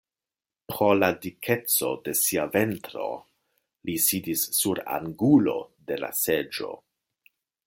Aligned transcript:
Pro 0.71 0.85
la 0.99 1.09
dikeco 1.25 1.91
de 2.07 2.15
sia 2.21 2.47
ventro 2.57 3.05
li 3.91 3.99
sidis 4.09 4.49
sur 4.63 4.85
angulo 4.99 5.57
de 5.93 6.03
la 6.07 6.15
seĝo. 6.27 6.77